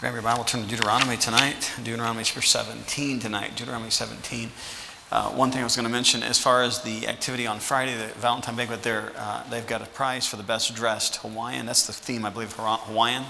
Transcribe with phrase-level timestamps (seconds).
[0.00, 1.74] Grab your Bible, turn to Deuteronomy tonight.
[1.84, 3.54] Deuteronomy chapter 17 tonight.
[3.54, 4.50] Deuteronomy 17.
[5.12, 7.94] Uh, one thing I was going to mention, as far as the activity on Friday,
[7.94, 11.66] the Valentine banquet, uh, they've got a prize for the best dressed Hawaiian.
[11.66, 13.24] That's the theme, I believe, Hawaiian.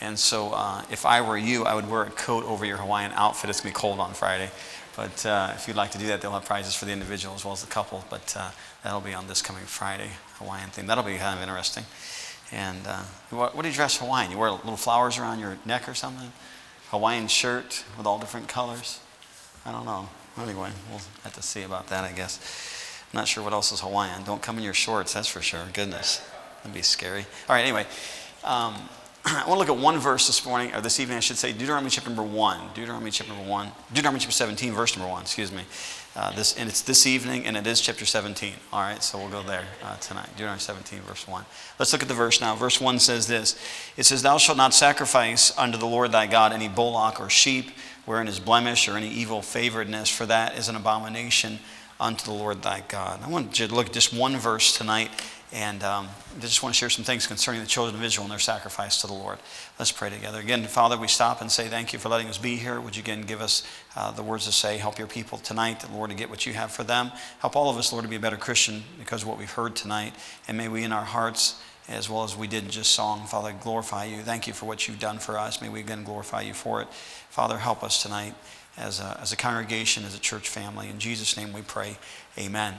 [0.00, 3.12] And so, uh, if I were you, I would wear a coat over your Hawaiian
[3.12, 3.50] outfit.
[3.50, 4.50] It's going to be cold on Friday.
[4.96, 7.44] But uh, if you'd like to do that, they'll have prizes for the individual as
[7.44, 8.02] well as the couple.
[8.08, 8.50] But uh,
[8.82, 10.86] that'll be on this coming Friday, Hawaiian theme.
[10.86, 11.84] That'll be kind of interesting.
[12.52, 14.30] And uh, what, what, do you dress Hawaiian?
[14.30, 16.32] You wear little flowers around your neck or something?
[16.90, 19.00] Hawaiian shirt with all different colors?
[19.66, 20.08] I don't know.
[20.38, 22.38] Anyway, we'll have to see about that, I guess.
[23.12, 24.24] I'm not sure what else is Hawaiian.
[24.24, 25.64] Don't come in your shorts, that's for sure.
[25.72, 26.20] Goodness,
[26.58, 27.26] that'd be scary.
[27.48, 27.86] All right, anyway.
[28.42, 28.74] Um,
[29.26, 31.52] I want to look at one verse this morning, or this evening, I should say,
[31.52, 32.74] Deuteronomy chapter number 1.
[32.74, 33.72] Deuteronomy chapter number 1.
[33.94, 35.62] Deuteronomy chapter 17, verse number 1, excuse me.
[36.14, 38.52] Uh, this, and it's this evening, and it is chapter 17.
[38.72, 40.28] All right, so we'll go there uh, tonight.
[40.32, 41.44] Deuteronomy 17, verse 1.
[41.78, 42.54] Let's look at the verse now.
[42.54, 43.58] Verse 1 says this
[43.96, 47.70] It says, Thou shalt not sacrifice unto the Lord thy God any bullock or sheep
[48.04, 51.58] wherein is blemish or any evil favoredness, for that is an abomination
[51.98, 53.22] unto the Lord thy God.
[53.22, 55.10] I want you to look at just one verse tonight
[55.54, 58.32] and um, I just want to share some things concerning the children of Israel and
[58.32, 59.38] their sacrifice to the Lord.
[59.78, 60.40] Let's pray together.
[60.40, 62.80] Again, Father, we stop and say thank you for letting us be here.
[62.80, 63.62] Would you again give us
[63.94, 64.78] uh, the words to say?
[64.78, 67.12] Help your people tonight, Lord, to get what you have for them.
[67.38, 69.76] Help all of us, Lord, to be a better Christian because of what we've heard
[69.76, 70.12] tonight.
[70.48, 73.54] And may we in our hearts, as well as we did in just song, Father,
[73.62, 74.22] glorify you.
[74.22, 75.62] Thank you for what you've done for us.
[75.62, 76.88] May we again glorify you for it.
[77.30, 78.34] Father, help us tonight
[78.76, 80.88] as a, as a congregation, as a church family.
[80.88, 81.96] In Jesus' name we pray.
[82.36, 82.74] Amen.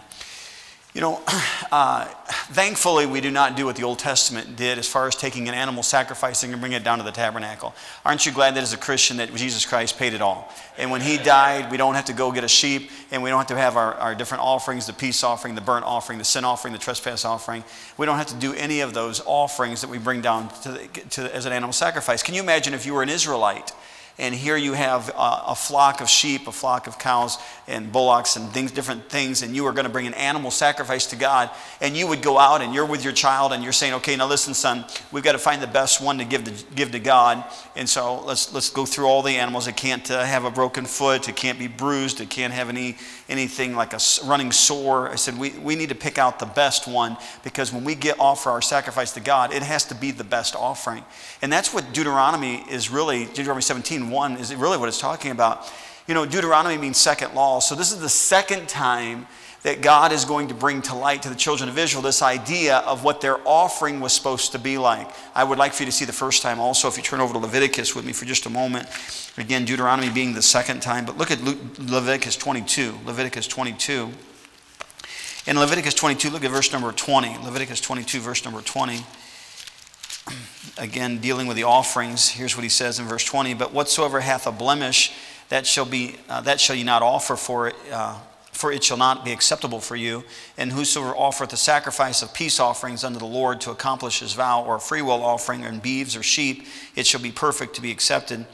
[0.95, 1.21] You know,
[1.73, 2.05] uh,
[2.53, 5.53] thankfully, we do not do what the Old Testament did as far as taking an
[5.53, 7.75] animal, sacrificing, and bringing it down to the tabernacle.
[8.05, 10.49] Aren't you glad that as a Christian that Jesus Christ paid it all?
[10.77, 13.39] And when He died, we don't have to go get a sheep, and we don't
[13.39, 16.45] have to have our, our different offerings the peace offering, the burnt offering, the sin
[16.45, 17.65] offering, the trespass offering.
[17.97, 21.35] We don't have to do any of those offerings that we bring down to to,
[21.35, 22.23] as an animal sacrifice.
[22.23, 23.73] Can you imagine if you were an Israelite?
[24.17, 28.37] And here you have a, a, flock of sheep, a flock of cows and bullocks
[28.37, 31.49] and things, different things, and you are going to bring an animal sacrifice to God,
[31.81, 34.27] and you would go out and you're with your child and you're saying, okay, now
[34.27, 37.43] listen, son, we've got to find the best one to give to, give to God,
[37.75, 39.67] and so let's let's go through all the animals.
[39.67, 42.95] It can't uh, have a broken foot, it can't be bruised, it can't have any
[43.27, 45.09] anything like a running sore.
[45.09, 48.17] I said we, we need to pick out the best one because when we get
[48.17, 51.03] offer our sacrifice to God, it has to be the best offering,
[51.41, 53.25] and that's what Deuteronomy is really.
[53.25, 55.71] Deuteronomy 17 1 is really what it's talking about.
[56.07, 57.59] You know, Deuteronomy means second law.
[57.59, 59.27] So this is the second time
[59.63, 62.77] that God is going to bring to light to the children of Israel this idea
[62.77, 65.09] of what their offering was supposed to be like.
[65.33, 67.33] I would like for you to see the first time also, if you turn over
[67.33, 68.87] to Leviticus with me for just a moment.
[69.37, 72.93] Again, Deuteronomy being the second time, but look at Leviticus 22.
[73.05, 74.11] Leviticus 22.
[75.47, 77.37] In Leviticus 22, look at verse number 20.
[77.43, 79.03] Leviticus 22, verse number 20
[80.77, 84.47] again, dealing with the offerings, here's what he says in verse 20 But whatsoever hath
[84.47, 85.13] a blemish,
[85.49, 87.75] that shall, be, uh, that shall ye not offer for it.
[87.91, 88.17] Uh,
[88.51, 90.23] for it shall not be acceptable for you.
[90.57, 94.63] And whosoever offereth a sacrifice of peace offerings unto the Lord to accomplish his vow,
[94.63, 96.65] or a freewill offering, in beeves or sheep,
[96.95, 98.45] it shall be perfect to be accepted.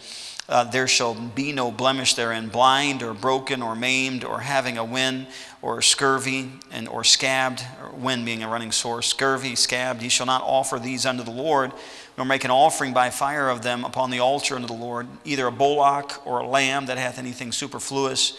[0.50, 4.84] Uh, there shall be no blemish therein, blind or broken or maimed or having a
[4.84, 5.28] wind
[5.62, 10.02] or scurvy and or scabbed, or wind being a running sore, scurvy, scabbed.
[10.02, 11.72] Ye shall not offer these unto the Lord,
[12.18, 15.48] nor make an offering by fire of them upon the altar unto the Lord, either
[15.48, 18.38] a bullock or a lamb that hath anything superfluous.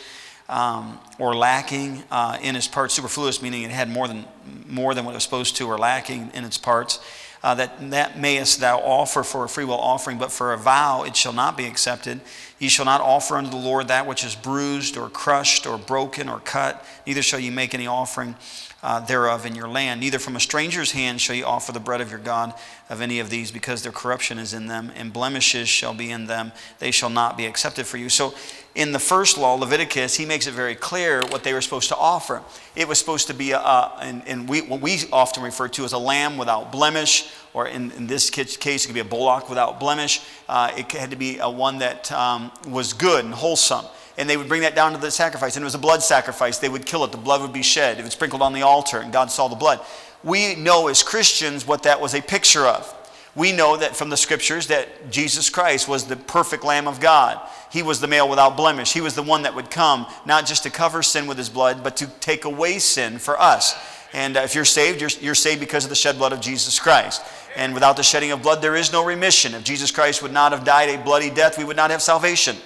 [0.48, 4.26] Um, or lacking uh, in its parts, superfluous meaning it had more than
[4.66, 6.98] more than what it was supposed to, or lacking in its parts
[7.42, 11.16] uh, that that mayest thou offer for a freewill offering, but for a vow it
[11.16, 12.20] shall not be accepted.
[12.58, 16.28] Ye shall not offer unto the Lord that which is bruised or crushed or broken
[16.28, 18.36] or cut, neither shall ye make any offering
[18.82, 20.00] uh, thereof in your land.
[20.00, 22.52] Neither from a stranger's hand shall ye offer the bread of your God
[22.90, 26.26] of any of these, because their corruption is in them, and blemishes shall be in
[26.26, 26.52] them.
[26.78, 28.08] They shall not be accepted for you.
[28.08, 28.34] So,
[28.74, 31.96] in the first law, Leviticus, he makes it very clear what they were supposed to
[31.96, 32.42] offer.
[32.74, 35.84] It was supposed to be, a, a and, and we, what we often refer to
[35.84, 39.50] as a lamb without blemish, or in, in this case, it could be a bullock
[39.50, 40.22] without blemish.
[40.48, 43.84] Uh, it had to be a one that um, was good and wholesome
[44.18, 45.56] and they would bring that down to the sacrifice.
[45.56, 46.58] And it was a blood sacrifice.
[46.58, 47.12] They would kill it.
[47.12, 47.98] The blood would be shed.
[47.98, 49.80] It was sprinkled on the altar, and God saw the blood.
[50.24, 52.94] We know as Christians what that was a picture of.
[53.34, 57.40] We know that from the scriptures that Jesus Christ was the perfect Lamb of God.
[57.70, 58.92] He was the male without blemish.
[58.92, 61.82] He was the one that would come, not just to cover sin with his blood,
[61.82, 63.74] but to take away sin for us.
[64.12, 66.78] And uh, if you're saved, you're, you're saved because of the shed blood of Jesus
[66.78, 67.22] Christ.
[67.56, 69.54] And without the shedding of blood, there is no remission.
[69.54, 72.56] If Jesus Christ would not have died a bloody death, we would not have salvation.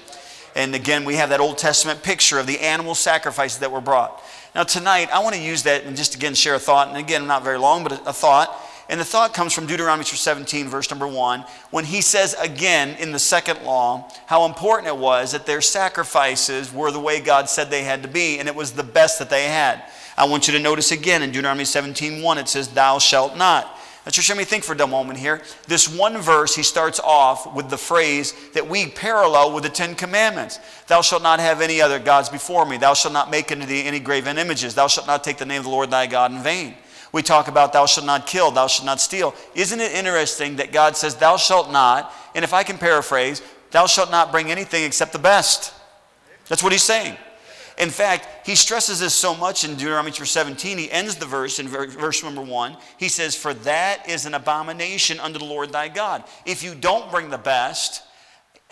[0.56, 4.23] And again, we have that Old Testament picture of the animal sacrifices that were brought.
[4.55, 6.88] Now, tonight, I want to use that and just again share a thought.
[6.88, 8.58] And again, not very long, but a, thought.
[8.88, 13.12] And the thought comes from Deuteronomy 17, verse number 1, when he says again in
[13.12, 17.69] the second law how important it was that their sacrifices were the way God said
[17.69, 19.82] they had to be, and it was the best that they had.
[20.17, 23.75] I want you to notice again in Deuteronomy 17, 1, it says, Thou shalt not.
[24.06, 25.43] Now, just let me think for a moment here.
[25.67, 29.97] This one verse, he starts off with the phrase that we parallel with the Ten
[29.97, 32.76] Commandments Thou shalt not have any other gods before me.
[32.76, 34.76] Thou shalt not make unto thee any graven images.
[34.76, 36.76] Thou shalt not take the name of the Lord thy God in vain.
[37.12, 39.35] We talk about thou shalt not kill, thou shalt not steal.
[39.56, 43.43] Isn't it interesting that God says, Thou shalt not, and if I can paraphrase,
[43.73, 45.75] thou shalt not bring anything except the best?
[46.49, 47.17] That's what he's saying.
[47.78, 50.78] In fact, he stresses this so much in Deuteronomy chapter 17.
[50.78, 52.76] He ends the verse in verse number one.
[52.96, 56.25] He says, For that is an abomination unto the Lord thy God.
[56.46, 58.02] If you don't bring the best,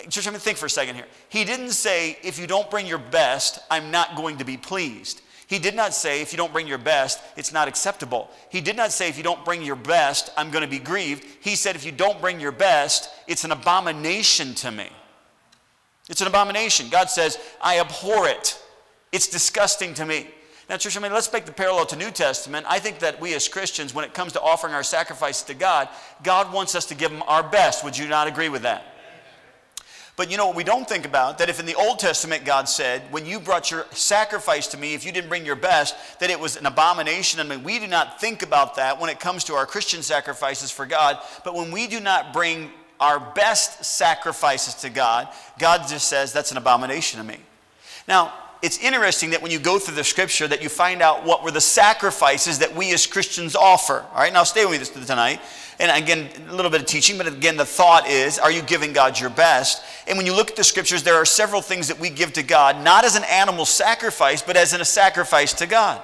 [0.09, 1.07] just let me think for a second here.
[1.29, 5.21] He didn't say, If you don't bring your best, I'm not going to be pleased.
[5.47, 8.31] He did not say, If you don't bring your best, it's not acceptable.
[8.49, 11.27] He did not say, If you don't bring your best, I'm going to be grieved.
[11.43, 14.89] He said, If you don't bring your best, it's an abomination to me.
[16.09, 16.89] It's an abomination.
[16.89, 18.59] God says, I abhor it.
[19.15, 20.27] It's disgusting to me.
[20.69, 22.67] Now, church, I mean, let's make the parallel to New Testament.
[22.69, 25.89] I think that we as Christians, when it comes to offering our sacrifice to God,
[26.25, 27.85] God wants us to give Him our best.
[27.85, 28.85] Would you not agree with that?
[30.17, 31.39] But you know what we don't think about?
[31.39, 34.95] That if in the Old Testament God said, when you brought your sacrifice to me,
[34.95, 37.39] if you didn't bring your best, that it was an abomination.
[37.39, 40.73] I mean, we do not think about that when it comes to our Christian sacrifices
[40.73, 41.21] for God.
[41.45, 45.29] But when we do not bring our best sacrifices to God,
[45.61, 47.39] God just says, that's an abomination to me.
[48.09, 48.33] Now,
[48.65, 51.51] it's interesting that when you go through the scripture that you find out what were
[51.51, 54.07] the sacrifices that we as Christians offer.
[54.11, 55.43] All right, now stay with me tonight.
[55.79, 58.95] And again, a little bit of teaching, but again, the thought is, are you giving
[58.95, 59.83] God your best?
[60.07, 62.43] And when you look at the scriptures, there are several things that we give to
[62.43, 66.01] God, not as an animal sacrifice, but as in a sacrifice to God.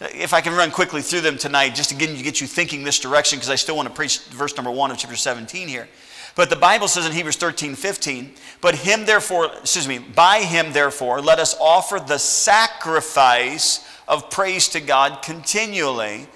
[0.00, 2.98] If I can run quickly through them tonight, just again to get you thinking this
[2.98, 5.88] direction, because I still want to preach verse number one of chapter 17 here.
[6.36, 10.72] But the Bible says in Hebrews 13, 15, but him therefore, excuse me, by him
[10.72, 16.26] therefore, let us offer the sacrifice of praise to God continually.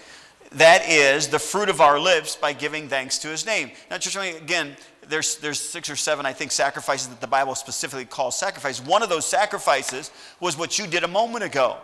[0.53, 3.73] That is the fruit of our lips by giving thanks to his name.
[3.91, 4.75] Now, just again,
[5.07, 8.81] there's, there's six or seven, I think, sacrifices that the Bible specifically calls sacrifice.
[8.81, 10.11] One of those sacrifices
[10.41, 11.77] was what you did a moment ago.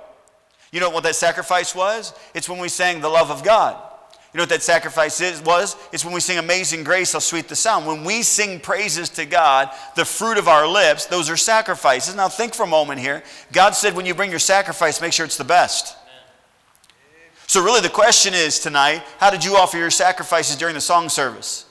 [0.73, 2.15] You know what that sacrifice was?
[2.35, 3.86] It's when we sang the love of God.
[4.37, 5.77] You know what that sacrifice is, was?
[5.95, 7.87] It's when we sing Amazing Grace, how sweet the sound.
[7.87, 12.15] When we sing praises to God, the fruit of our lips, those are sacrifices.
[12.15, 13.23] Now think for a moment here.
[13.51, 15.97] God said when you bring your sacrifice, make sure it's the best.
[17.47, 21.09] So, really, the question is tonight how did you offer your sacrifices during the song
[21.09, 21.65] service?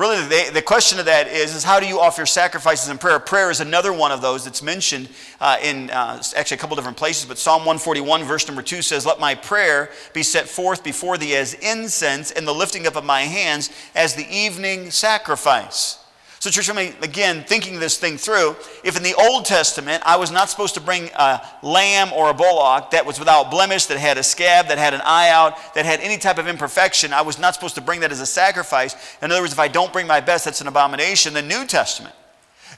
[0.00, 3.18] Really, the, the question of that is, is how do you offer sacrifices in prayer?
[3.18, 5.10] Prayer is another one of those that's mentioned
[5.42, 9.04] uh, in uh, actually a couple different places, but Psalm 141, verse number 2 says,
[9.04, 13.04] Let my prayer be set forth before thee as incense, and the lifting up of
[13.04, 15.99] my hands as the evening sacrifice.
[16.40, 20.30] So, church, mean, again, thinking this thing through, if in the Old Testament I was
[20.30, 24.16] not supposed to bring a lamb or a bullock that was without blemish, that had
[24.16, 27.38] a scab, that had an eye out, that had any type of imperfection, I was
[27.38, 28.94] not supposed to bring that as a sacrifice.
[29.20, 31.34] In other words, if I don't bring my best, that's an abomination.
[31.34, 32.14] The New Testament,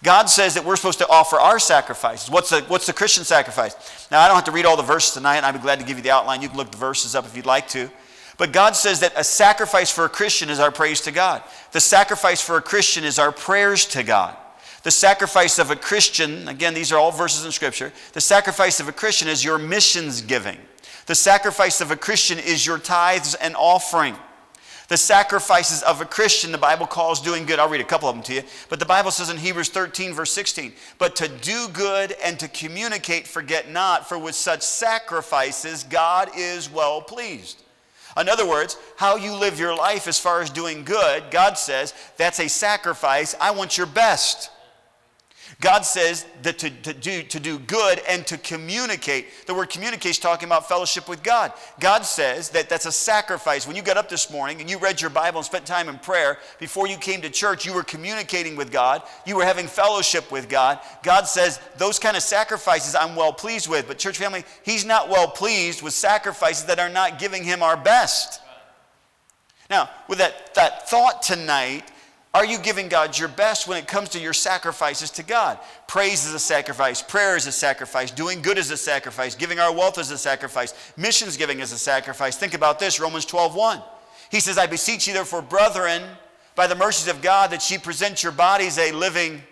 [0.02, 2.28] God says that we're supposed to offer our sacrifices.
[2.30, 4.08] What's the, what's the Christian sacrifice?
[4.10, 5.98] Now, I don't have to read all the verses tonight, I'd be glad to give
[5.98, 6.42] you the outline.
[6.42, 7.88] You can look the verses up if you'd like to.
[8.42, 11.44] But God says that a sacrifice for a Christian is our praise to God.
[11.70, 14.36] The sacrifice for a Christian is our prayers to God.
[14.82, 18.88] The sacrifice of a Christian, again, these are all verses in Scripture, the sacrifice of
[18.88, 20.58] a Christian is your missions giving.
[21.06, 24.16] The sacrifice of a Christian is your tithes and offering.
[24.88, 27.60] The sacrifices of a Christian, the Bible calls doing good.
[27.60, 28.42] I'll read a couple of them to you.
[28.68, 32.48] But the Bible says in Hebrews 13, verse 16, but to do good and to
[32.48, 37.62] communicate, forget not, for with such sacrifices God is well pleased.
[38.16, 41.94] In other words, how you live your life as far as doing good, God says,
[42.16, 43.34] that's a sacrifice.
[43.40, 44.50] I want your best.
[45.62, 49.46] God says that to, to, do, to do good and to communicate.
[49.46, 51.52] The word communicate is talking about fellowship with God.
[51.78, 53.64] God says that that's a sacrifice.
[53.64, 55.98] When you got up this morning and you read your Bible and spent time in
[55.98, 59.02] prayer, before you came to church, you were communicating with God.
[59.24, 60.80] You were having fellowship with God.
[61.04, 63.86] God says those kind of sacrifices I'm well pleased with.
[63.86, 67.76] But, church family, He's not well pleased with sacrifices that are not giving Him our
[67.76, 68.40] best.
[69.70, 71.88] Now, with that, that thought tonight,
[72.34, 75.58] are you giving God your best when it comes to your sacrifices to God?
[75.86, 79.72] Praise is a sacrifice, prayer is a sacrifice, doing good is a sacrifice, giving our
[79.72, 82.36] wealth is a sacrifice, missions giving is a sacrifice.
[82.36, 83.82] Think about this Romans 12 1.
[84.30, 86.02] He says, I beseech you, therefore, brethren,
[86.54, 89.42] by the mercies of God, that ye present your bodies a living.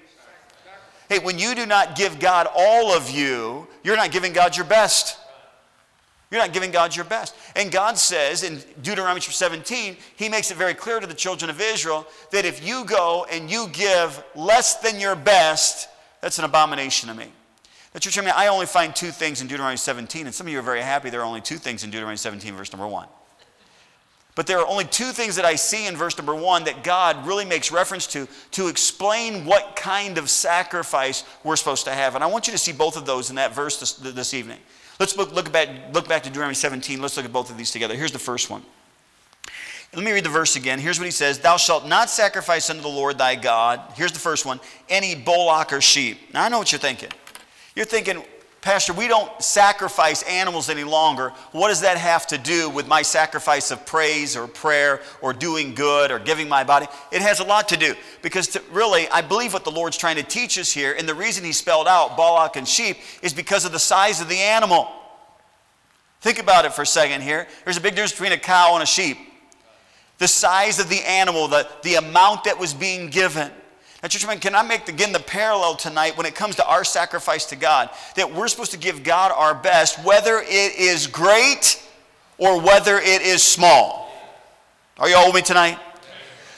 [1.10, 4.64] Hey, when you do not give God all of you, you're not giving God your
[4.64, 5.18] best.
[6.30, 7.34] You're not giving God your best.
[7.56, 11.60] And God says in Deuteronomy 17, He makes it very clear to the children of
[11.60, 15.88] Israel that if you go and you give less than your best,
[16.20, 17.32] that's an abomination to me.
[17.92, 20.52] The church, I mean, I only find two things in Deuteronomy 17, and some of
[20.52, 23.08] you are very happy there are only two things in Deuteronomy 17, verse number one.
[24.36, 27.26] But there are only two things that I see in verse number one that God
[27.26, 32.14] really makes reference to to explain what kind of sacrifice we're supposed to have.
[32.14, 34.58] And I want you to see both of those in that verse this, this evening.
[35.00, 37.00] Let's look, look, back, look back to Deuteronomy 17.
[37.00, 37.96] Let's look at both of these together.
[37.96, 38.62] Here's the first one.
[39.94, 40.78] Let me read the verse again.
[40.78, 43.80] Here's what he says Thou shalt not sacrifice unto the Lord thy God.
[43.94, 46.18] Here's the first one any bullock or sheep.
[46.34, 47.08] Now, I know what you're thinking.
[47.74, 48.22] You're thinking,
[48.60, 51.30] Pastor, we don't sacrifice animals any longer.
[51.52, 55.74] What does that have to do with my sacrifice of praise or prayer or doing
[55.74, 56.86] good or giving my body?
[57.10, 60.16] It has a lot to do because to, really, I believe what the Lord's trying
[60.16, 63.64] to teach us here, and the reason He spelled out bullock and sheep is because
[63.64, 64.88] of the size of the animal.
[66.20, 67.48] Think about it for a second here.
[67.64, 69.16] There's a big difference between a cow and a sheep.
[70.18, 73.50] The size of the animal, the, the amount that was being given.
[74.02, 77.56] Now, can I make again the parallel tonight when it comes to our sacrifice to
[77.56, 77.90] God?
[78.16, 81.82] That we're supposed to give God our best, whether it is great
[82.38, 84.10] or whether it is small.
[84.98, 85.78] Are you all with me tonight?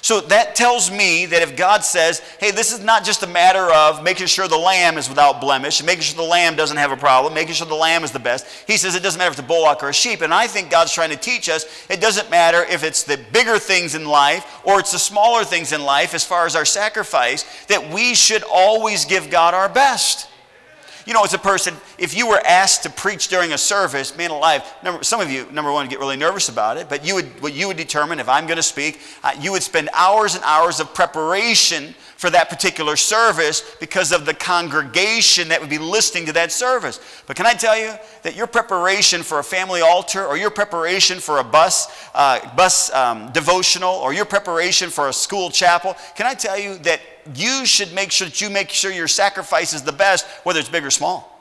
[0.03, 3.73] So that tells me that if God says, hey, this is not just a matter
[3.73, 6.97] of making sure the lamb is without blemish, making sure the lamb doesn't have a
[6.97, 9.45] problem, making sure the lamb is the best, He says it doesn't matter if it's
[9.45, 10.21] a bullock or a sheep.
[10.21, 13.61] And I think God's trying to teach us it doesn't matter if it's the bigger
[13.61, 17.45] things in life or it's the smaller things in life as far as our sacrifice,
[17.67, 20.29] that we should always give God our best.
[21.07, 24.31] You know, as a person, if you were asked to preach during a service, man
[24.31, 27.27] alive, number, some of you, number one, get really nervous about it, but you would,
[27.43, 30.45] what you would determine if I'm going to speak, uh, you would spend hours and
[30.45, 36.25] hours of preparation for that particular service because of the congregation that would be listening
[36.27, 37.01] to that service.
[37.27, 41.19] But can I tell you that your preparation for a family altar or your preparation
[41.19, 46.27] for a bus, uh, bus um, devotional or your preparation for a school chapel, can
[46.27, 47.01] I tell you that
[47.35, 50.69] you should make sure that you make sure your sacrifice is the best, whether it's
[50.69, 51.33] big or small.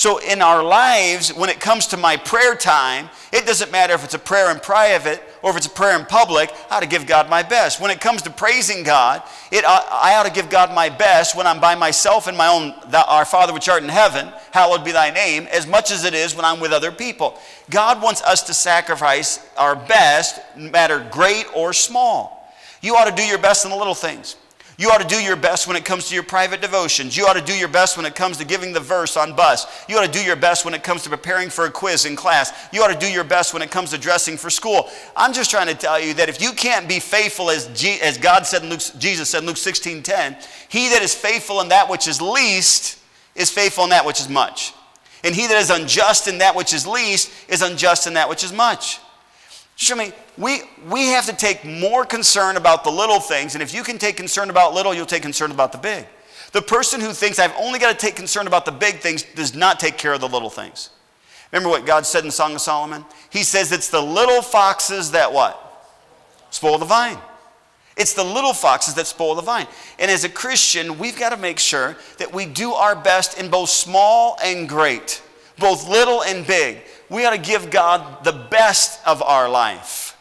[0.00, 4.02] So, in our lives, when it comes to my prayer time, it doesn't matter if
[4.02, 6.88] it's a prayer in private or if it's a prayer in public, I ought to
[6.88, 7.82] give God my best.
[7.82, 9.22] When it comes to praising God,
[9.52, 12.72] it, I ought to give God my best when I'm by myself in my own,
[12.94, 16.34] Our Father which art in heaven, hallowed be thy name, as much as it is
[16.34, 17.38] when I'm with other people.
[17.68, 22.50] God wants us to sacrifice our best, no matter great or small.
[22.80, 24.36] You ought to do your best in the little things.
[24.80, 27.14] You ought to do your best when it comes to your private devotions.
[27.14, 29.66] You ought to do your best when it comes to giving the verse on bus.
[29.90, 32.16] You ought to do your best when it comes to preparing for a quiz in
[32.16, 32.50] class.
[32.72, 34.88] You ought to do your best when it comes to dressing for school.
[35.14, 38.16] I'm just trying to tell you that if you can't be faithful as, G, as
[38.16, 40.38] God said in Luke, Jesus said in Luke 16 10,
[40.70, 42.98] he that is faithful in that which is least
[43.34, 44.72] is faithful in that which is much.
[45.22, 48.42] And he that is unjust in that which is least is unjust in that which
[48.42, 48.98] is much.
[49.80, 50.60] Show me, we,
[50.90, 54.14] we have to take more concern about the little things, and if you can take
[54.14, 56.04] concern about little, you'll take concern about the big.
[56.52, 59.54] The person who thinks I've only got to take concern about the big things does
[59.54, 60.90] not take care of the little things.
[61.50, 63.06] Remember what God said in Song of Solomon?
[63.30, 65.88] He says it's the little foxes that what?
[66.50, 67.16] Spoil the vine.
[67.96, 69.66] It's the little foxes that spoil the vine.
[69.98, 73.48] And as a Christian, we've got to make sure that we do our best in
[73.48, 75.22] both small and great,
[75.58, 80.16] both little and big we ought to give God the best of our life.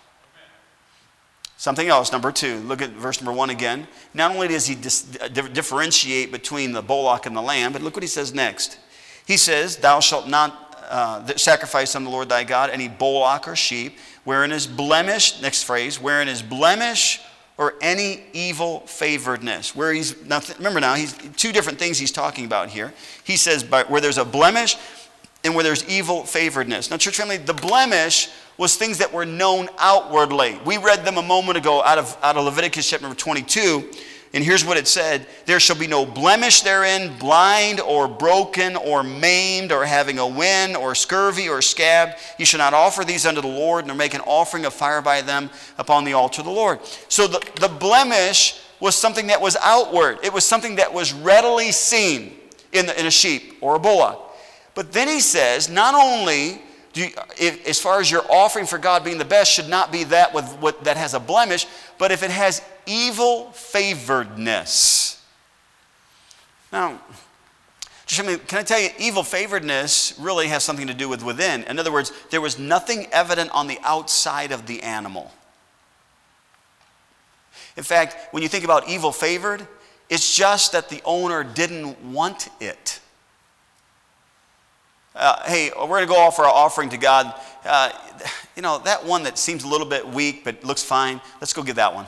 [1.56, 2.58] Something else, number two.
[2.60, 3.88] Look at verse number one again.
[4.14, 8.04] Not only does he dis- differentiate between the bullock and the lamb, but look what
[8.04, 8.80] he says next.
[9.26, 13.56] He says, Thou shalt not uh, sacrifice unto the Lord thy God any bullock or
[13.56, 17.20] sheep, wherein is blemish, next phrase, wherein is blemish
[17.58, 19.76] or any evil favoredness.
[19.76, 22.94] Where he's, now, remember now, he's two different things he's talking about here.
[23.26, 24.78] He says, where there's a blemish
[25.44, 26.90] and where there's evil favoredness.
[26.92, 30.60] Now, church family, the blemish was things that were known outwardly.
[30.66, 33.90] We read them a moment ago out of, out of Leviticus chapter 22.
[34.34, 39.02] And here's what it said There shall be no blemish therein, blind or broken or
[39.02, 42.18] maimed or having a wind or scurvy or scab.
[42.38, 45.22] You shall not offer these unto the Lord, nor make an offering of fire by
[45.22, 46.80] them upon the altar of the Lord.
[47.08, 51.72] So the, the blemish was something that was outward, it was something that was readily
[51.72, 52.34] seen
[52.72, 54.29] in, the, in a sheep or a bullock.
[54.80, 56.62] But then he says, not only
[56.94, 60.06] you, if, as far as your offering for God being the best, should not be
[60.06, 61.68] that with what, that has a blemish,
[61.98, 65.20] but if it has evil favoredness.
[66.72, 67.02] Now,
[68.06, 71.26] just, I mean, can I tell you, evil favoredness really has something to do with
[71.26, 71.64] within.
[71.66, 75.30] In other words, there was nothing evident on the outside of the animal.
[77.76, 79.68] In fact, when you think about evil favored,
[80.08, 83.02] it's just that the owner didn't want it.
[85.20, 87.34] Uh, hey, we're going to go offer our offering to God.
[87.66, 87.92] Uh,
[88.56, 91.62] you know, that one that seems a little bit weak but looks fine, let's go
[91.62, 92.06] give that one.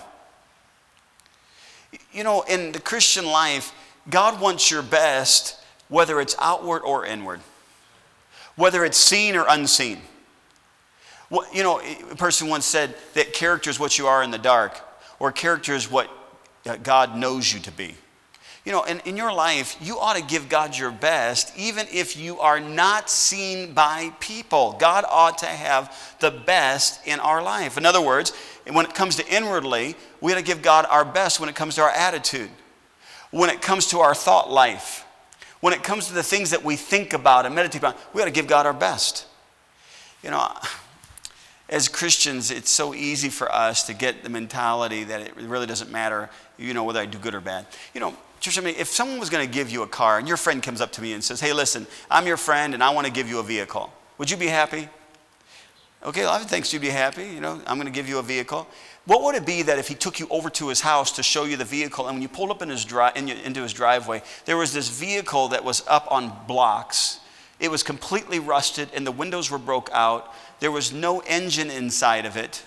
[2.14, 3.74] You know, in the Christian life,
[4.10, 5.58] God wants your best,
[5.90, 7.42] whether it's outward or inward,
[8.56, 10.00] whether it's seen or unseen.
[11.54, 14.80] You know, a person once said that character is what you are in the dark,
[15.20, 16.10] or character is what
[16.66, 17.96] uh, God knows you to be.
[18.66, 22.16] You know, in, in your life, you ought to give God your best, even if
[22.16, 24.74] you are not seen by people.
[24.80, 27.78] God ought to have the best in our life.
[27.78, 28.34] In other words,
[28.70, 31.76] when it comes to inwardly, we ought to give God our best when it comes
[31.76, 32.52] to our attitude,
[33.32, 35.06] when it comes to our thought life,
[35.60, 38.26] when it comes to the things that we think about and meditate on, we ought
[38.26, 39.26] to give God our best.
[40.24, 40.54] You know,
[41.72, 45.90] as Christians, it's so easy for us to get the mentality that it really doesn't
[45.90, 47.66] matter, you know, whether I do good or bad.
[47.94, 50.28] You know, church, I mean, if someone was going to give you a car and
[50.28, 52.90] your friend comes up to me and says, hey, listen, I'm your friend and I
[52.90, 54.90] want to give you a vehicle, would you be happy?
[56.04, 57.24] Okay, well, I think you'd be happy.
[57.24, 58.68] You know, I'm going to give you a vehicle.
[59.06, 61.46] What would it be that if he took you over to his house to show
[61.46, 63.72] you the vehicle, and when you pulled up in his dri- in your, into his
[63.72, 67.20] driveway, there was this vehicle that was up on blocks.
[67.60, 70.34] It was completely rusted, and the windows were broke out.
[70.62, 72.64] There was no engine inside of it.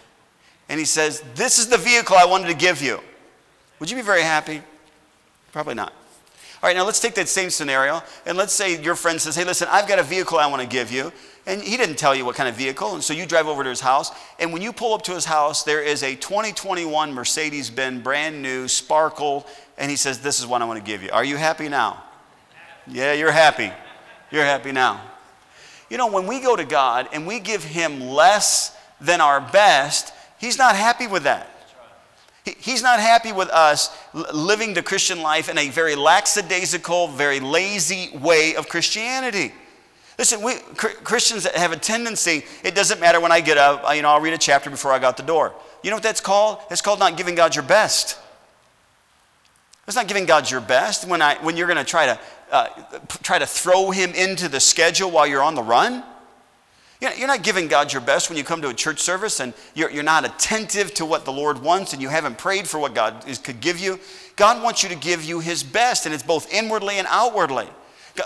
[0.69, 3.01] And he says, This is the vehicle I wanted to give you.
[3.79, 4.63] Would you be very happy?
[5.53, 5.93] Probably not.
[6.63, 9.45] All right, now let's take that same scenario, and let's say your friend says, Hey,
[9.45, 11.13] listen, I've got a vehicle I want to give you.
[11.47, 12.95] And he didn't tell you what kind of vehicle.
[12.95, 14.11] And so you drive over to his house.
[14.41, 18.41] And when you pull up to his house, there is a 2021 Mercedes Benz, brand
[18.41, 19.47] new, sparkle.
[19.77, 21.11] And he says, This is what I want to give you.
[21.13, 22.03] Are you happy now?
[22.89, 23.71] Yeah, you're happy.
[24.31, 25.01] You're happy now.
[25.95, 30.13] You know, when we go to God and we give him less than our best,
[30.39, 31.49] he's not happy with that.
[32.45, 38.11] He's not happy with us living the Christian life in a very lackadaisical, very lazy
[38.19, 39.53] way of Christianity.
[40.19, 44.09] Listen, we Christians have a tendency, it doesn't matter when I get up, you know,
[44.09, 45.55] I'll read a chapter before I got the door.
[45.85, 46.59] You know what that's called?
[46.73, 48.19] It's called not giving God your best.
[49.87, 52.19] It's not giving God your best when, I, when you're going to try to
[52.55, 52.69] uh,
[53.23, 56.05] try to throw him into the schedule while you're on the run.
[57.01, 59.91] You're not giving God your best when you come to a church service and you're,
[59.91, 63.29] you're not attentive to what the Lord wants and you haven't prayed for what God
[63.29, 64.01] is, could give you.
[64.37, 67.69] God wants you to give you his best, and it's both inwardly and outwardly.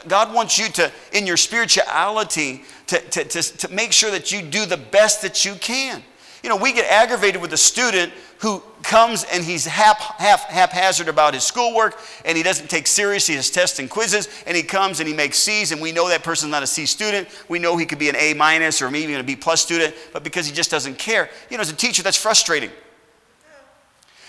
[0.07, 4.43] God wants you to, in your spirituality, to, to, to, to make sure that you
[4.43, 6.03] do the best that you can.
[6.43, 11.09] You know, we get aggravated with a student who comes and he's half, half, haphazard
[11.09, 15.01] about his schoolwork and he doesn't take seriously his tests and quizzes and he comes
[15.01, 17.29] and he makes C's and we know that person's not a C student.
[17.49, 19.95] We know he could be an A minus or maybe even a B plus student,
[20.13, 22.71] but because he just doesn't care, you know, as a teacher, that's frustrating.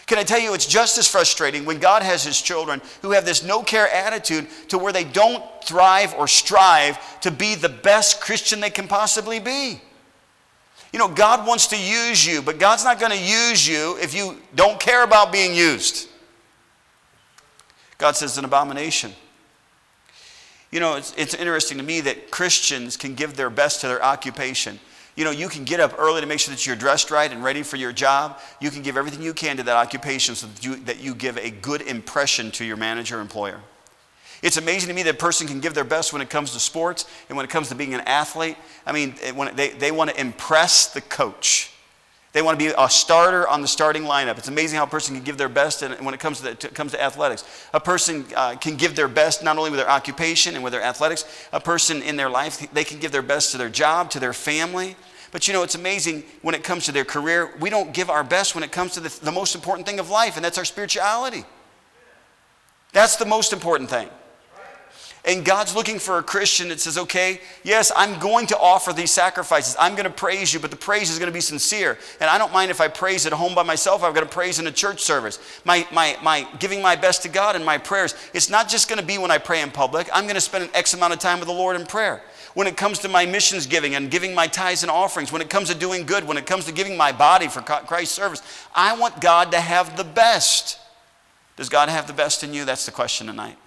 [0.10, 3.26] Can I tell you, it's just as frustrating when God has His children who have
[3.26, 8.20] this no care attitude to where they don't thrive or strive to be the best
[8.20, 9.80] Christian they can possibly be.
[10.92, 14.14] You know, God wants to use you, but God's not going to use you if
[14.14, 16.10] you don't care about being used.
[17.98, 19.14] God says it's an abomination.
[20.72, 24.04] You know, it's, it's interesting to me that Christians can give their best to their
[24.04, 24.80] occupation.
[25.16, 27.44] You know, you can get up early to make sure that you're dressed right and
[27.44, 28.40] ready for your job.
[28.62, 31.38] You can give everything you can to that occupation so that you, that you give
[31.38, 33.60] a good impression to your manager employer.
[34.42, 36.60] It's amazing to me that a person can give their best when it comes to
[36.60, 38.58] sports and when it comes to being an athlete.
[38.86, 39.16] I mean,
[39.56, 41.74] they, they want to impress the coach.
[42.32, 44.38] They want to be a starter on the starting lineup.
[44.38, 46.68] It's amazing how a person can give their best when it comes to, the, to
[46.70, 47.44] comes to athletics.
[47.74, 50.84] A person uh, can give their best not only with their occupation and with their
[50.84, 54.20] athletics, a person in their life, they can give their best to their job, to
[54.20, 54.96] their family.
[55.32, 58.24] But you know, it's amazing when it comes to their career, we don't give our
[58.24, 60.66] best when it comes to the, the most important thing of life, and that's our
[60.66, 61.44] spirituality.
[62.94, 64.08] That's the most important thing.
[65.26, 69.12] And God's looking for a Christian that says, okay, yes, I'm going to offer these
[69.12, 69.76] sacrifices.
[69.78, 71.98] I'm going to praise you, but the praise is going to be sincere.
[72.22, 74.02] And I don't mind if I praise at home by myself.
[74.02, 75.38] I'm going to praise in a church service.
[75.66, 79.00] My, my, my giving my best to God in my prayers, it's not just going
[79.00, 80.10] to be when I pray in public.
[80.14, 82.22] I'm going to spend an X amount of time with the Lord in prayer.
[82.54, 85.50] When it comes to my missions giving and giving my tithes and offerings, when it
[85.50, 88.42] comes to doing good, when it comes to giving my body for Christ's service,
[88.74, 90.80] I want God to have the best.
[91.58, 92.64] Does God have the best in you?
[92.64, 93.58] That's the question tonight.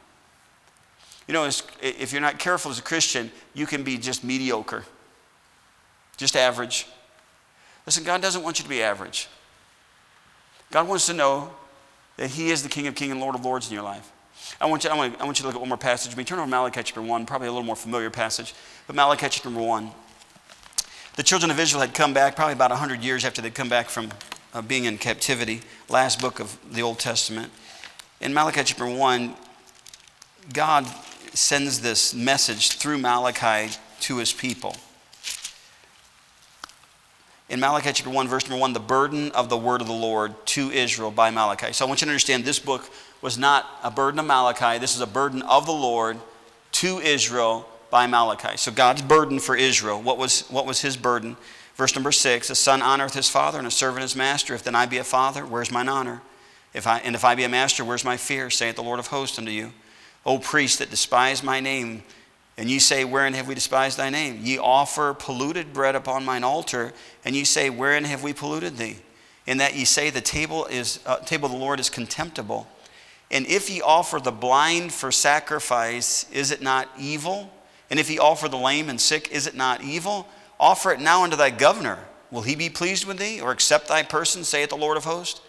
[1.32, 4.84] You know, if you're not careful as a Christian, you can be just mediocre,
[6.18, 6.86] just average.
[7.86, 9.30] Listen, God doesn't want you to be average.
[10.70, 11.50] God wants to know
[12.18, 14.12] that He is the King of Kings and Lord of Lords in your life.
[14.60, 16.14] I want, you, I, want, I want you to look at one more passage.
[16.14, 16.24] We me.
[16.26, 18.52] Turn over Malachi chapter 1, probably a little more familiar passage,
[18.86, 19.90] but Malachi chapter 1.
[21.16, 23.88] The children of Israel had come back probably about 100 years after they'd come back
[23.88, 24.10] from
[24.52, 27.50] uh, being in captivity, last book of the Old Testament.
[28.20, 29.34] In Malachi chapter 1,
[30.52, 30.86] God
[31.34, 34.76] sends this message through Malachi to his people.
[37.48, 40.34] In Malachi chapter 1, verse number 1, the burden of the word of the Lord
[40.46, 41.72] to Israel by Malachi.
[41.72, 42.88] So I want you to understand this book
[43.20, 44.78] was not a burden of Malachi.
[44.78, 46.18] This is a burden of the Lord
[46.72, 48.56] to Israel by Malachi.
[48.56, 50.00] So God's burden for Israel.
[50.00, 51.36] What was, what was his burden?
[51.76, 54.54] Verse number 6 A son honoreth his father, and a servant his master.
[54.54, 56.22] If then I be a father, where's mine honor?
[56.72, 58.48] If I, and if I be a master, where's my fear?
[58.48, 59.72] saith the Lord of hosts unto you.
[60.24, 62.02] O priests that despise my name,
[62.56, 64.40] and ye say, Wherein have we despised thy name?
[64.42, 66.92] Ye offer polluted bread upon mine altar,
[67.24, 68.98] and ye say, Wherein have we polluted thee?
[69.46, 72.66] In that ye say, The table, is, uh, table of the Lord is contemptible.
[73.30, 77.50] And if ye offer the blind for sacrifice, is it not evil?
[77.90, 80.28] And if ye offer the lame and sick, is it not evil?
[80.60, 81.98] Offer it now unto thy governor.
[82.30, 85.40] Will he be pleased with thee, or accept thy person, saith the Lord of hosts?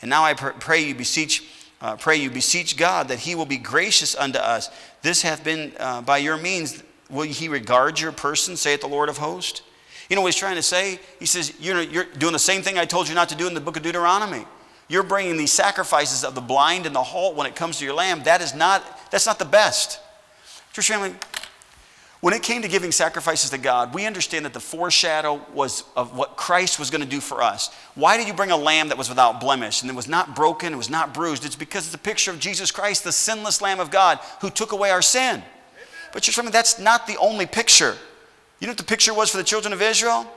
[0.00, 1.42] And now I pray you, beseech
[1.80, 4.70] uh, pray you, beseech God that he will be gracious unto us.
[5.02, 6.82] This hath been uh, by your means.
[7.08, 9.62] Will he regard your person, saith the Lord of hosts?
[10.08, 11.00] You know what he's trying to say?
[11.18, 13.46] He says, you know, You're doing the same thing I told you not to do
[13.46, 14.44] in the book of Deuteronomy.
[14.88, 17.94] You're bringing these sacrifices of the blind and the halt when it comes to your
[17.94, 18.24] lamb.
[18.24, 20.00] That is not, that's not the best.
[20.72, 21.14] Church family,
[22.20, 26.14] when it came to giving sacrifices to God, we understand that the foreshadow was of
[26.14, 27.74] what Christ was going to do for us.
[27.94, 30.74] Why did you bring a lamb that was without blemish and it was not broken,
[30.74, 31.46] it was not bruised?
[31.46, 34.72] It's because it's a picture of Jesus Christ, the sinless Lamb of God who took
[34.72, 35.42] away our sin.
[36.12, 37.96] But just remember, that's not the only picture.
[38.58, 40.30] You know what the picture was for the children of Israel?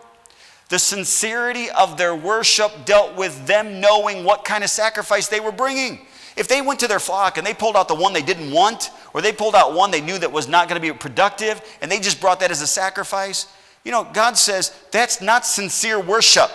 [0.70, 5.52] The sincerity of their worship dealt with them knowing what kind of sacrifice they were
[5.52, 6.08] bringing.
[6.36, 8.90] If they went to their flock and they pulled out the one they didn't want,
[9.14, 11.92] or they pulled out one they knew that was not going to be productive, and
[11.92, 13.48] they just brought that as a sacrifice,
[13.84, 16.52] you know, God says that's not sincere worship.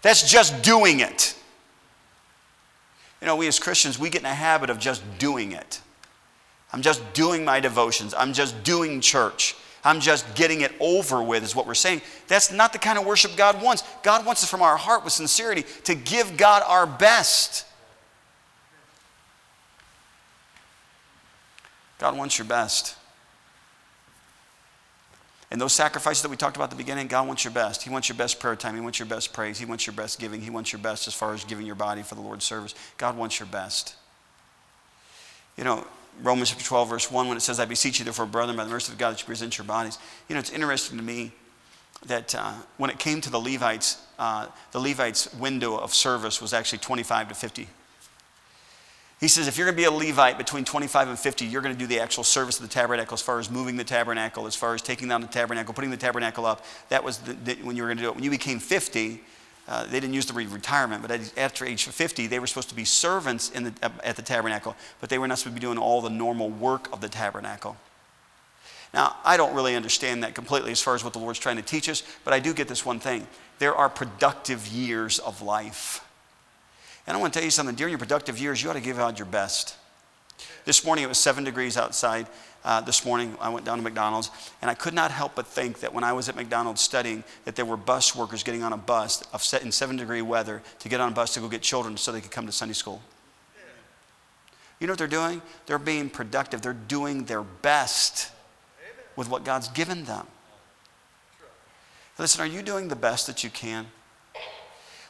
[0.00, 1.36] That's just doing it.
[3.20, 5.80] You know, we as Christians, we get in a habit of just doing it.
[6.72, 8.14] I'm just doing my devotions.
[8.16, 9.54] I'm just doing church.
[9.84, 12.02] I'm just getting it over with, is what we're saying.
[12.28, 13.84] That's not the kind of worship God wants.
[14.02, 17.66] God wants us from our heart with sincerity to give God our best.
[22.02, 22.96] God wants your best.
[25.52, 27.84] And those sacrifices that we talked about at the beginning, God wants your best.
[27.84, 28.74] He wants your best prayer time.
[28.74, 29.56] He wants your best praise.
[29.56, 30.40] He wants your best giving.
[30.40, 32.74] He wants your best as far as giving your body for the Lord's service.
[32.98, 33.94] God wants your best.
[35.56, 35.86] You know,
[36.20, 38.70] Romans chapter 12, verse 1, when it says, I beseech you, therefore, brethren, by the
[38.70, 39.96] mercy of God, that you present your bodies.
[40.28, 41.30] You know, it's interesting to me
[42.06, 46.52] that uh, when it came to the Levites, uh, the Levites' window of service was
[46.52, 47.68] actually 25 to 50
[49.22, 51.72] he says, if you're going to be a Levite between 25 and 50, you're going
[51.72, 54.56] to do the actual service of the tabernacle as far as moving the tabernacle, as
[54.56, 56.64] far as taking down the tabernacle, putting the tabernacle up.
[56.88, 58.16] That was the, the, when you were going to do it.
[58.16, 59.20] When you became 50,
[59.68, 62.74] uh, they didn't use the word retirement, but after age 50, they were supposed to
[62.74, 65.78] be servants the, uh, at the tabernacle, but they were not supposed to be doing
[65.78, 67.76] all the normal work of the tabernacle.
[68.92, 71.62] Now, I don't really understand that completely as far as what the Lord's trying to
[71.62, 73.28] teach us, but I do get this one thing.
[73.60, 76.04] There are productive years of life.
[77.06, 78.98] And I want to tell you something during your productive years, you ought to give
[78.98, 79.76] out your best.
[80.64, 82.26] This morning it was seven degrees outside.
[82.64, 85.80] Uh, this morning I went down to McDonald's and I could not help but think
[85.80, 88.76] that when I was at McDonald's studying, that there were bus workers getting on a
[88.76, 89.22] bus
[89.60, 92.20] in seven degree weather to get on a bus to go get children so they
[92.20, 93.02] could come to Sunday school.
[94.78, 95.42] You know what they're doing?
[95.66, 96.62] They're being productive.
[96.62, 98.30] They're doing their best
[99.16, 100.26] with what God's given them.
[102.18, 103.86] Listen, are you doing the best that you can?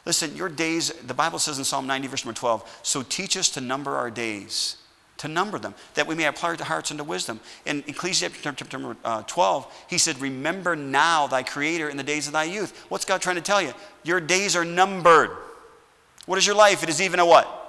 [0.05, 3.49] Listen, your days, the Bible says in Psalm 90, verse number 12, so teach us
[3.49, 4.75] to number our days,
[5.17, 7.39] to number them, that we may apply our hearts unto wisdom.
[7.65, 12.33] In Ecclesiastes chapter uh, 12, he said, Remember now thy Creator in the days of
[12.33, 12.85] thy youth.
[12.89, 13.73] What's God trying to tell you?
[14.03, 15.29] Your days are numbered.
[16.25, 16.83] What is your life?
[16.83, 17.61] It is even a what?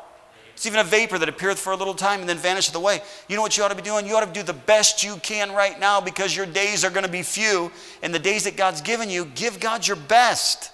[0.54, 3.00] It's even a vapor that appeareth for a little time and then vanisheth away.
[3.28, 4.06] You know what you ought to be doing?
[4.06, 7.04] You ought to do the best you can right now because your days are going
[7.04, 7.72] to be few.
[8.02, 10.70] And the days that God's given you, give God your best.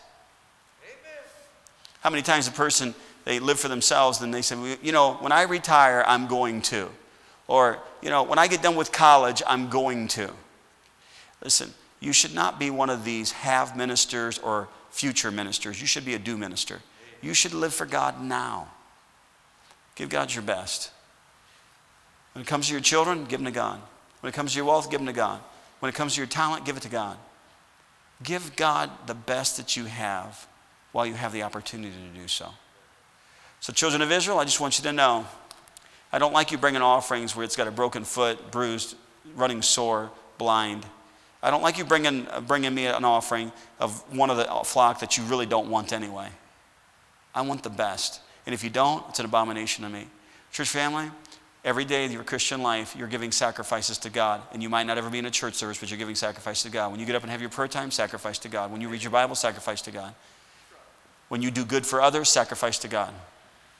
[2.00, 5.32] How many times a person, they live for themselves and they say, you know, when
[5.32, 6.88] I retire, I'm going to.
[7.46, 10.30] Or, you know, when I get done with college, I'm going to.
[11.42, 15.80] Listen, you should not be one of these have ministers or future ministers.
[15.80, 16.80] You should be a do minister.
[17.20, 18.68] You should live for God now.
[19.94, 20.90] Give God your best.
[22.32, 23.80] When it comes to your children, give them to God.
[24.20, 25.40] When it comes to your wealth, give them to God.
[25.80, 27.18] When it comes to your talent, give it to God.
[28.22, 30.46] Give God the best that you have
[30.92, 32.50] while you have the opportunity to do so.
[33.60, 35.26] So, children of Israel, I just want you to know
[36.12, 38.96] I don't like you bringing offerings where it's got a broken foot, bruised,
[39.34, 40.84] running sore, blind.
[41.42, 45.16] I don't like you bringing, bringing me an offering of one of the flock that
[45.16, 46.28] you really don't want anyway.
[47.34, 48.20] I want the best.
[48.44, 50.06] And if you don't, it's an abomination to me.
[50.52, 51.10] Church family,
[51.62, 54.40] Every day of your Christian life, you're giving sacrifices to God.
[54.52, 56.70] And you might not ever be in a church service, but you're giving sacrifice to
[56.70, 56.90] God.
[56.90, 58.72] When you get up and have your prayer time, sacrifice to God.
[58.72, 60.14] When you read your Bible, sacrifice to God.
[61.30, 63.14] When you do good for others, sacrifice to God.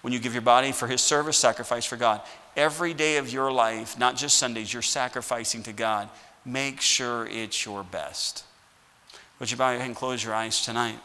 [0.02, 2.20] When you give your body for His service, sacrifice for God.
[2.56, 6.08] Every day of your life, not just Sundays, you're sacrificing to God.
[6.44, 8.44] Make sure it's your best.
[9.40, 11.00] Would you bow your head and close your eyes tonight?